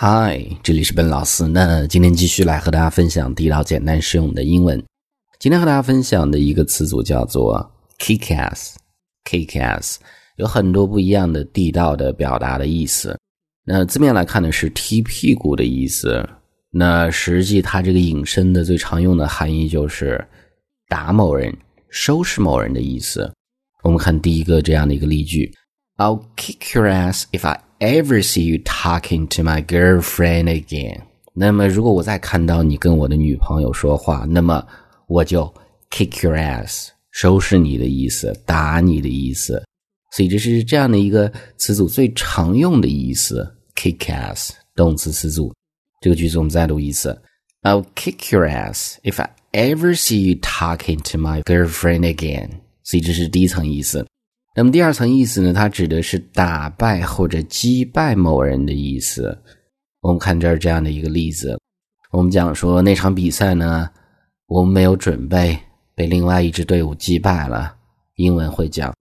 [0.00, 1.44] 嗨，这里是本老师。
[1.48, 4.80] 那今天继续来和大家分享地道、简单、实用的英文。
[5.40, 8.76] 今天和大家分享的一个词组叫做 “kick ass”。
[9.28, 9.96] kick ass
[10.36, 13.18] 有很多不一样的地道的表达的意思。
[13.64, 16.24] 那字面来看呢，是踢屁股的意思。
[16.70, 20.24] 那实际它这个引申的最常用的含义就是
[20.86, 21.52] 打某人、
[21.90, 23.28] 收拾某人的意思。
[23.82, 25.52] 我们看第一个这样的一个例句
[25.96, 31.00] ：“I'll kick your ass if I。” Ever see you talking to my girlfriend again，
[31.32, 34.66] 那么如果我再看到你跟我的女朋友说话，那么
[35.06, 35.52] 我就
[35.90, 39.62] kick your ass，收拾你的意思，打你的意思。
[40.12, 45.54] 所以这是这样的一个词组最常用的意思，kick ass 动词词组。
[46.00, 47.20] 这个句子我们再读一次
[47.62, 52.50] ：I'll kick your ass if I ever see you talking to my girlfriend again。
[52.82, 54.06] 所以这是第一层意思。
[54.58, 55.52] 那么第二层意思呢？
[55.52, 59.40] 它指的是打败或者击败某人的意思。
[60.00, 61.56] 我们看这儿这样的一个例子，
[62.10, 63.88] 我们讲说那场比赛呢，
[64.48, 65.56] 我们没有准备，
[65.94, 67.76] 被另外一支队伍击败了。
[68.16, 68.92] 英文会讲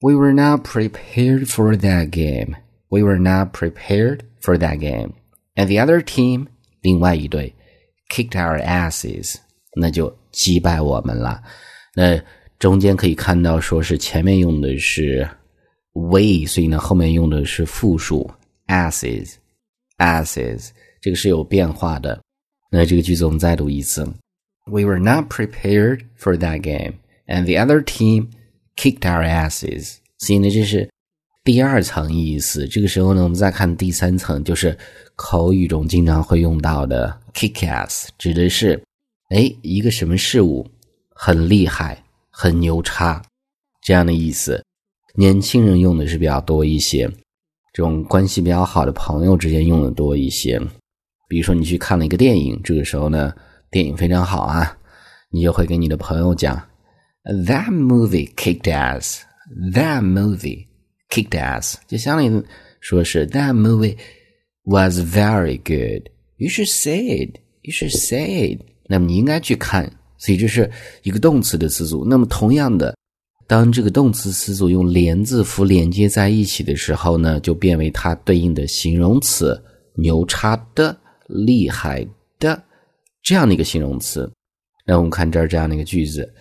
[0.00, 2.58] ：We were not prepared for that game.
[2.90, 5.12] We were not prepared for that game.
[5.54, 6.48] And the other team，
[6.82, 7.54] 另外一队
[8.14, 9.36] ，kicked our asses，
[9.74, 11.42] 那就击败我们了。
[11.94, 12.20] 那。
[12.58, 15.28] 中间可以看到，说是前面用的是
[15.92, 18.28] we，所以呢后面用的是复数
[18.66, 22.20] asses，asses，这个是有变化的。
[22.70, 24.04] 那这个句子我们再读一次
[24.66, 26.94] ：We were not prepared for that game,
[27.26, 28.30] and the other team
[28.76, 29.98] kicked our asses。
[30.18, 30.90] 所以呢，这是
[31.44, 32.66] 第二层意思。
[32.66, 34.76] 这个时候呢，我们再看第三层，就是
[35.14, 38.82] 口语中经常会用到的 kick ass，指的是
[39.30, 40.68] 哎一个什么事物
[41.14, 42.02] 很厉害。
[42.40, 43.20] 很牛叉，
[43.82, 44.64] 这样的意思，
[45.16, 47.10] 年轻人用的是比较多一些，
[47.72, 50.56] 这种关系比较好的朋友之间用的多一些。
[51.28, 53.34] 比如说你去看了一个电影，这个时候呢，
[53.72, 54.78] 电影非常好啊，
[55.32, 56.56] 你就会跟你的朋友讲
[57.24, 59.22] ，That movie kicked ass.
[59.74, 60.68] That movie
[61.10, 62.44] kicked ass，就相当于
[62.80, 63.96] 说是 That movie
[64.62, 66.08] was very good.
[66.36, 67.40] You should say it.
[67.62, 68.60] You should say it.
[68.86, 69.97] 那么你应该去看。
[70.18, 70.70] 所以这是
[71.02, 72.04] 一个动词的词组。
[72.04, 72.94] 那么同样的，
[73.46, 79.58] 当这个动词词组用连字符连接在一起的时候呢，就变为它对应的形容词
[79.96, 80.94] “牛叉的
[81.28, 82.06] ”“厉害
[82.38, 82.62] 的”
[83.22, 84.30] 这样的一个形容词。
[84.84, 86.32] 那我们看这儿这样的一个句子：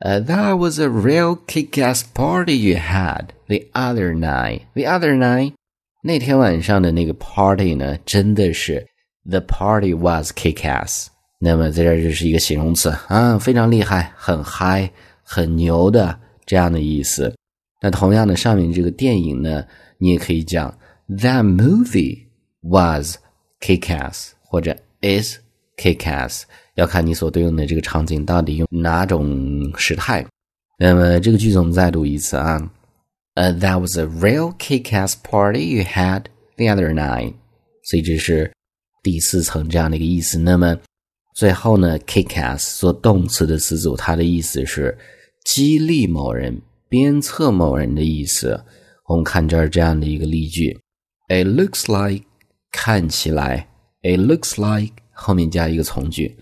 [0.00, 4.60] 呃，That was a real kick-ass party you had the other night.
[4.74, 5.54] The other night，
[6.02, 8.86] 那天晚上的那个 party 呢，真的是
[9.28, 11.06] the party was kick-ass。
[11.38, 14.90] 那么在这儿就是一个形容词啊，非常厉害，很嗨，
[15.22, 17.34] 很牛的这样的意思。
[17.82, 19.64] 那同样的，上面这个电影呢，
[19.98, 20.76] 你也可以讲
[21.08, 22.24] That movie
[22.62, 23.16] was
[23.60, 25.36] kick-ass 或者 is
[25.76, 26.44] kick-ass，
[26.74, 30.26] 要看你所对应的这个场景到底用哪种时态。
[30.78, 32.70] 那么这个句子我们再读一次啊，
[33.34, 36.24] 呃，That was a real kick-ass party you had
[36.56, 37.34] the other night。
[37.84, 38.50] 所以这是
[39.02, 40.38] 第四层这样的一个意思。
[40.38, 40.76] 那么
[41.36, 44.96] 最后呢，kick ass 做动词的词组，它的意思是
[45.44, 48.64] 激励某人、鞭策某人的意思。
[49.06, 50.80] 我们看这儿这样的一个例句
[51.28, 52.24] ：It looks like
[52.72, 53.68] 看起来
[54.00, 56.38] ，It looks like 后面加一个从句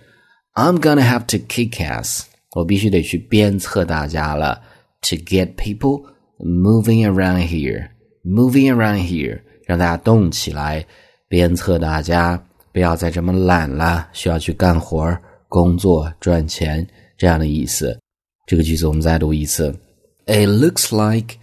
[0.55, 2.23] ，I'm gonna have to kick ass，
[2.53, 4.63] 我必须得去鞭策大家了
[5.03, 6.05] ，to get people
[6.39, 10.87] moving around here，moving around here，让大家动起来，
[11.29, 12.47] 鞭策大家。
[12.75, 15.17] 不要再这么懒了，需要去干活、
[15.49, 16.85] 工作、赚钱
[17.17, 17.97] 这样的意思。
[18.49, 19.73] 这个句子我们再读一次
[20.27, 21.37] ：It looks like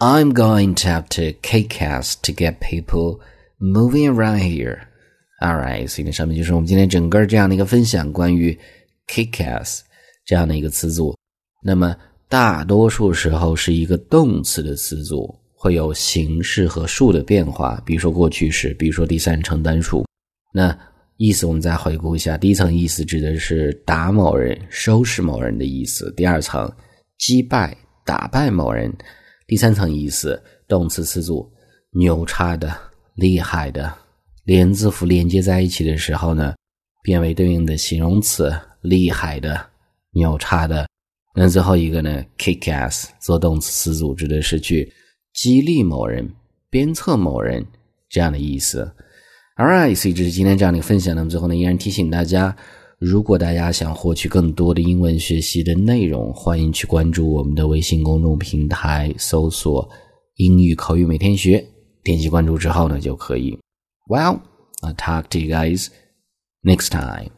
[0.00, 3.20] I'm going to have to kick ass to get people
[3.60, 4.80] moving around here.
[5.40, 8.58] All right，所以呢，上面就是我们今天整个这样的一个分享，关于
[9.06, 9.82] kick ass
[10.26, 11.16] 这样的一个词组。
[11.62, 11.94] 那么
[12.28, 20.04] 大多数时候是一个动词的词组，会有形式和数的变化，比如说过去式，比如说第三人称单数。
[20.56, 20.78] 那
[21.16, 26.72] 意思我们再回顾一下：第一层意思指的是打某人、收拾某人的意思；第二层
[27.18, 28.88] 击败、打败某人；
[29.48, 31.52] 第三层意思动词词组
[31.90, 32.72] 牛叉的、
[33.16, 33.92] 厉害的，
[34.44, 36.54] 连字符连接在一起的时候呢，
[37.02, 39.60] 变为对应的形容词厉害的、
[40.12, 40.86] 牛叉的。
[41.34, 44.92] 那最后一个呢，kick ass 做动词词组指的是去
[45.32, 46.32] 激励某人、
[46.70, 47.66] 鞭策某人
[48.08, 48.88] 这样的意思。
[49.56, 51.14] Alright，所以这是今天这样的一个分享。
[51.14, 52.56] 那么最后呢，依然提醒大家，
[52.98, 59.88] 如果大家想获取更多的英文学习的内容，欢迎去关注我们的微信公众平台，搜索
[60.36, 61.64] “英语口语每天学”，
[62.02, 63.58] 点击关注之后呢，就可以。
[64.08, 64.40] Well。
[64.82, 65.88] I'll talk to you guys
[66.62, 67.30] next time.